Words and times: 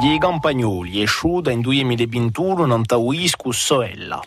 di 0.00 0.16
Campagnoli, 0.18 1.02
esciuta 1.02 1.50
in 1.50 1.60
2021 1.60 2.64
in 2.64 2.86
Tauiscu 2.86 3.52
Soella. 3.52 4.18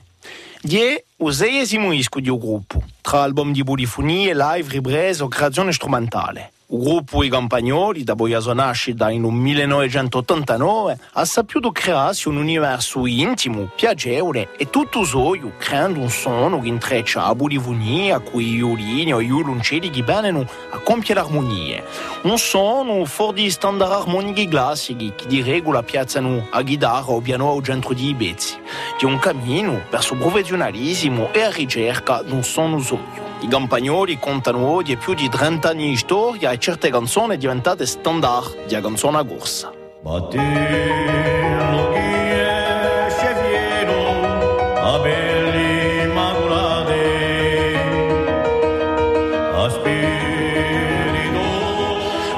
Die 0.61 1.03
useiesimo 1.17 1.91
isco 1.91 2.19
di 2.19 2.29
un 2.29 2.37
gruppo, 2.37 2.83
tra 3.01 3.23
album 3.23 3.51
di 3.51 3.63
polifonie, 3.63 4.35
live, 4.35 4.69
riprese 4.69 5.23
creazione 5.27 5.71
strumentale. 5.71 6.52
Gruppo 6.75 7.21
I 7.21 7.29
Campagnoli, 7.29 8.03
da 8.03 8.15
sua 8.39 8.55
nascita 8.55 9.11
in 9.11 9.23
un 9.25 9.35
1989, 9.35 10.97
ha 11.11 11.23
saputo 11.23 11.71
crearsi 11.71 12.27
un 12.27 12.37
universo 12.37 13.05
intimo, 13.05 13.69
piacevole 13.75 14.49
e 14.57 14.71
tutto 14.71 15.03
soio, 15.03 15.53
creando 15.59 15.99
un 15.99 16.09
suono 16.09 16.59
che 16.59 16.69
intreccia 16.69 17.27
la 17.27 17.35
polifonia 17.35 18.19
con 18.21 18.41
i 18.41 18.55
violini 18.55 19.11
e 19.11 19.21
i 19.21 19.25
violoncelli 19.27 19.91
che 19.91 20.01
vengono 20.01 20.47
a 20.71 20.79
compiere 20.79 21.21
l'armonia. 21.21 21.83
Un 22.23 22.39
suono 22.39 23.05
fuori 23.05 23.43
di 23.43 23.51
standard 23.51 23.91
armonici 23.91 24.47
classici 24.47 25.13
che 25.15 25.27
di 25.27 25.43
regola 25.43 25.83
piazzano 25.83 26.47
a 26.49 26.63
chitarra 26.63 27.11
o 27.11 27.21
piano 27.21 27.45
o 27.45 27.61
centro 27.61 27.93
di 27.93 28.15
pezzi. 28.17 28.57
Di 28.97 29.05
un 29.05 29.19
cammino 29.19 29.83
verso 29.91 30.15
il 30.15 30.19
professionalismo 30.21 31.31
e 31.33 31.41
a 31.41 31.51
ricerca 31.51 32.23
di 32.23 32.31
un 32.31 32.43
suono 32.43 32.79
soio. 32.79 33.22
I 33.43 33.47
Campagnoli 33.49 34.17
contano 34.19 34.69
oggi 34.69 34.95
più 34.95 35.13
di 35.13 35.27
30 35.27 35.67
anni 35.67 35.89
di 35.89 35.97
storia 35.97 36.51
e 36.51 36.57
certe 36.59 36.89
canzoni 36.89 37.35
diventate 37.35 37.85
standard 37.85 38.67
di 38.67 38.79
canzone 38.79 39.17
a 39.17 39.25
corsa. 39.25 39.69
Battello 40.01 41.33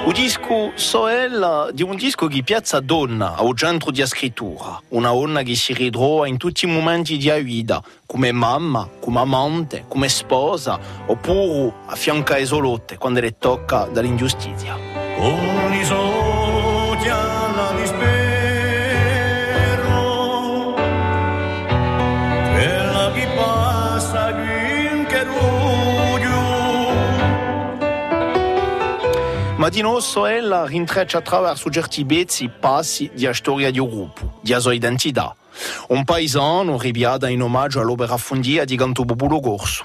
Il 0.08 0.14
disco 0.14 0.72
Soel 0.76 1.72
di 1.74 1.82
un 1.82 1.96
disco 1.96 2.28
che 2.28 2.44
piazza 2.44 2.80
donna 2.80 3.36
al 3.38 3.58
centro 3.58 3.90
di 3.90 4.06
scrittura, 4.06 4.80
una 4.90 5.10
donna 5.10 5.42
che 5.42 5.56
si 5.56 5.74
ritrova 5.74 6.28
in 6.28 6.38
tutti 6.38 6.66
i 6.66 6.68
momenti 6.68 7.18
di 7.18 7.32
vita, 7.42 7.82
come 8.06 8.32
mamma, 8.32 8.88
come 9.00 9.20
amante, 9.20 9.86
come 9.88 10.08
sposa, 10.08 10.80
oppure 11.08 11.74
a 11.88 11.96
fianco 11.96 12.34
a 12.34 12.38
isolotte 12.38 12.98
quando 12.98 13.20
le 13.20 13.36
tocca 13.40 13.86
dall'ingiustizia. 13.86 14.78
con 15.18 15.74
i 15.74 15.84
soldi 15.84 17.10
alla 17.10 17.72
dispero 17.76 18.14
passa 23.36 24.34
qui 24.34 24.66
Ma 29.66 29.72
di 29.72 29.82
noi 29.82 30.00
Soel 30.00 30.66
rintreccia 30.68 31.18
attraverso 31.18 31.72
certi 31.72 32.06
pezzi 32.06 32.48
passi 32.50 33.10
di 33.16 33.28
storia 33.34 33.72
di 33.72 33.80
un 33.80 33.90
gruppo, 33.90 34.38
di 34.42 34.56
sua 34.60 34.76
identità. 34.76 35.36
Un 35.88 36.04
paesano 36.04 36.78
ribiada 36.78 37.30
in 37.30 37.42
omaggio 37.42 37.80
all'opera 37.80 38.16
fondia 38.18 38.64
di 38.64 38.76
Canto 38.76 39.06
Populo 39.06 39.40
Corso. 39.40 39.84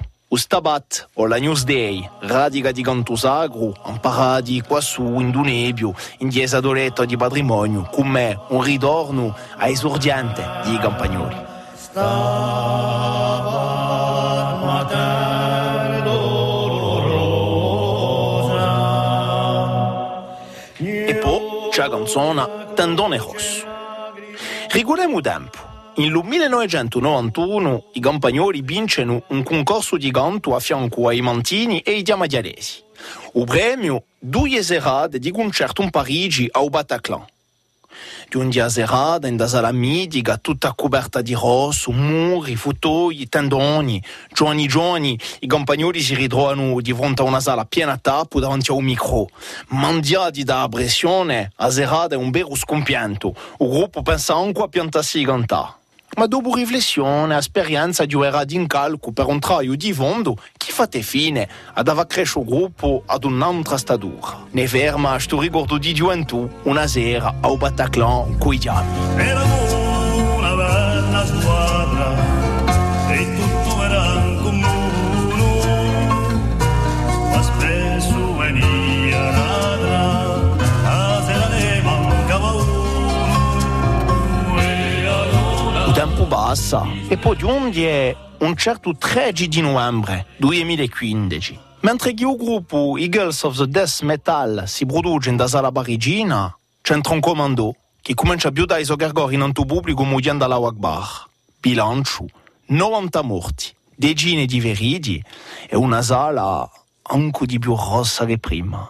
O 1.15 1.27
la 1.27 1.39
Newsday, 1.39 2.07
radica 2.21 2.73
di 2.73 2.83
canto 2.83 3.17
sacro, 3.17 3.75
imparati 3.87 4.61
qua 4.61 4.83
su 4.83 5.19
in 5.19 5.31
Dunebio, 5.31 5.95
in 6.19 6.29
chiesa 6.29 6.61
d'Oletto 6.61 7.07
di 7.07 7.17
patrimonio, 7.17 7.89
come 7.91 8.39
un 8.49 8.61
ritorno 8.61 9.35
a 9.57 9.67
esordiente 9.67 10.45
di 10.67 10.77
Campagnoli. 10.77 11.37
Stabat 11.75 13.20
Poi 21.21 21.69
c'è 21.71 21.83
la 21.83 21.91
canzone 21.91 22.73
Tendone 22.75 23.19
Rosso. 23.19 23.67
Ricordiamo 24.71 25.21
tempo. 25.21 25.59
In 25.97 26.13
1991 26.25 27.85
i 27.93 28.01
Campagnoli 28.01 28.63
vincono 28.63 29.23
un 29.29 29.43
concorso 29.43 29.97
di 29.97 30.11
canto 30.11 30.55
a 30.55 30.61
fianco 30.61 31.09
ai 31.09 31.21
Mantini 31.21 31.81
e 31.81 31.93
ai 31.93 32.03
Diamadialesi. 32.03 32.83
Il 33.35 33.45
premio, 33.45 34.05
due 34.19 34.63
serate 34.63 35.19
di 35.19 35.31
concerto 35.31 35.83
in 35.83 35.91
Parigi 35.91 36.49
a 36.51 36.63
Bataclan. 36.65 37.25
Di 38.29 38.37
un 38.37 38.49
dia 38.49 38.69
serata 38.69 39.27
in 39.27 39.43
sala 39.47 39.73
mitica, 39.73 40.37
tutta 40.37 40.73
coperta 40.75 41.21
di 41.21 41.35
rosso, 41.35 41.91
muri, 41.91 42.57
fauteuil, 42.57 43.29
tendoni, 43.29 44.03
giovani 44.33 44.67
giovani, 44.67 45.19
i 45.41 45.47
campagnoli 45.47 46.01
si 46.01 46.15
ritrovano 46.15 46.81
di 46.81 46.93
fronte 46.93 47.23
a 47.23 47.25
una 47.25 47.41
sala 47.41 47.65
piena 47.65 47.93
a 47.93 47.99
tappo 47.99 48.41
davanti 48.41 48.71
a 48.71 48.75
un 48.75 48.85
micro. 48.85 49.29
Mandiati 49.69 50.45
da 50.45 50.67
pressione, 50.71 51.53
a 51.57 51.71
serata 51.71 52.15
è 52.15 52.19
un 52.19 52.31
vero 52.31 52.55
scompianto. 52.55 53.35
Il 53.59 53.69
gruppo 53.69 54.03
pensa 54.03 54.35
anche 54.35 54.63
a 54.63 54.69
piantarsi 54.69 55.25
cantare. 55.25 55.80
Ma 56.21 56.27
dopo 56.27 56.55
riflessione, 56.55 57.35
esperienza 57.35 58.05
di 58.05 58.15
era 58.23 58.45
di 58.45 58.55
incalco 58.55 59.11
per 59.11 59.25
un 59.25 59.39
traio 59.39 59.75
di 59.75 59.91
fondo 59.95 60.37
che 60.55 60.71
fate 60.71 61.01
fine? 61.01 61.49
Ad 61.73 61.89
aver 61.89 62.07
cresciuto 62.07 62.51
il 62.51 62.57
gruppo 62.57 63.03
ad 63.07 63.25
un'altra 63.25 63.79
statura. 63.79 64.45
Ne 64.51 64.69
ferma 64.69 65.19
sto 65.19 65.41
ricordo 65.41 65.79
di 65.79 65.95
gioventù 65.95 66.47
una 66.65 66.87
sera 66.87 67.37
a 67.41 67.57
Bataclan 67.57 68.37
coi. 68.37 69.60
Passa 86.71 86.87
e 87.09 87.19
giunge 87.37 87.89
è 87.89 88.17
un 88.39 88.57
certo 88.57 88.95
13 88.97 89.49
di 89.49 89.61
novembre 89.61 90.27
2015. 90.37 91.59
Mentre 91.81 92.11
il 92.11 92.37
gruppo 92.37 92.97
Eagles 92.97 93.43
of 93.43 93.57
the 93.57 93.67
Death 93.69 94.03
Metal 94.03 94.65
si 94.67 94.87
produce 94.87 95.35
da 95.35 95.49
sala 95.49 95.73
parigina, 95.73 96.55
c'entra 96.81 97.15
un 97.15 97.21
comando 97.21 97.75
che 98.01 98.15
comincia 98.15 98.53
più 98.53 98.67
dai 98.67 98.85
soghergori 98.85 99.35
in 99.35 99.41
tanto 99.41 99.65
pubblico 99.65 100.05
muoiando 100.05 100.45
alla 100.45 100.57
Akbar. 100.57 101.29
Bilancio, 101.59 102.27
90 102.67 103.23
morti, 103.23 103.75
decine 103.95 104.47
di 104.47 104.61
feriti 104.61 105.23
e 105.69 105.77
una 105.77 106.03
sala 106.03 106.71
anche 107.03 107.47
di 107.47 107.59
più 107.59 107.75
rossa 107.75 108.25
che 108.25 108.39
prima. 108.39 108.89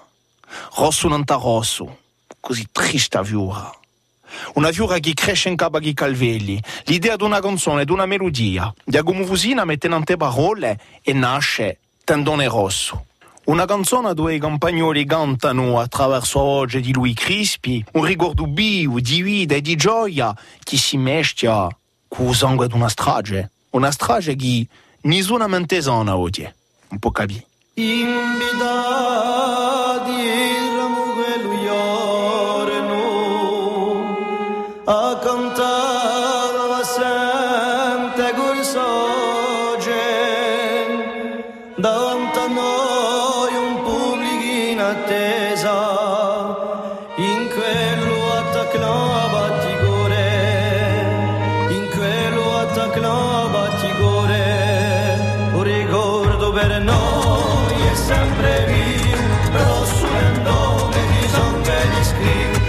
Rosso 0.76 1.08
non 1.08 1.22
rosso, 1.26 1.98
così 2.40 2.66
triste 2.70 3.16
a 3.16 3.22
viura. 3.22 3.79
Una 4.54 4.72
fiura 4.72 4.98
che 4.98 5.12
cresce 5.14 5.48
in 5.48 5.56
capo 5.56 5.78
ai 5.78 5.94
calvelli, 5.94 6.62
l'idea 6.84 7.16
di 7.16 7.24
una 7.24 7.40
canzone, 7.40 7.84
di 7.84 7.92
una 7.92 8.06
melodia, 8.06 8.72
di 8.84 8.98
come 9.02 9.24
fusina 9.24 9.64
mette 9.64 9.86
in 9.86 9.92
tante 9.92 10.16
parole 10.16 10.78
e 11.02 11.12
nasce 11.12 11.78
Tendone 12.04 12.46
Rosso. 12.48 13.06
Una 13.44 13.64
canzone 13.64 14.14
dove 14.14 14.34
i 14.34 14.38
campagnoli 14.38 15.04
cantano 15.04 15.80
attraverso 15.80 16.38
la 16.38 16.44
voce 16.44 16.80
di 16.80 16.92
lui 16.92 17.14
Crispi, 17.14 17.84
un 17.92 18.04
ricordo 18.04 18.46
vivo 18.48 19.00
di 19.00 19.22
vita 19.22 19.54
e 19.54 19.60
di 19.60 19.74
gioia 19.76 20.32
che 20.62 20.76
si 20.76 20.96
mescia 20.96 21.68
con 22.06 22.28
il 22.28 22.34
sangue 22.34 22.68
di 22.68 22.74
una 22.74 22.88
strage. 22.88 23.50
Una 23.70 23.90
strage 23.90 24.36
che 24.36 24.66
nessuna 25.02 25.46
mentesana 25.46 26.16
oggi. 26.16 26.48
Un 26.88 26.98
po' 26.98 27.10
capì. 27.10 27.44
Invitati 27.74 28.80
ramo 30.00 30.59
sempre 58.10 58.66
vivo 58.66 59.58
rosso 59.58 60.06
nel 60.10 60.40
nome 60.42 60.96
di 61.12 61.28
sangue 61.28 61.76
di 61.94 62.04
scrivo 62.04 62.59